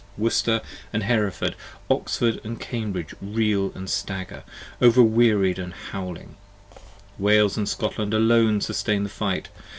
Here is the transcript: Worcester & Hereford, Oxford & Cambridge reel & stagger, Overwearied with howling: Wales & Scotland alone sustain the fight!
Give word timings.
Worcester 0.17 0.61
& 0.83 0.93
Hereford, 0.93 1.55
Oxford 1.87 2.39
& 2.59 2.59
Cambridge 2.59 3.13
reel 3.21 3.71
& 3.87 3.87
stagger, 3.87 4.41
Overwearied 4.81 5.59
with 5.59 5.73
howling: 5.91 6.37
Wales 7.19 7.59
& 7.69 7.69
Scotland 7.69 8.11
alone 8.11 8.61
sustain 8.61 9.03
the 9.03 9.09
fight! 9.09 9.49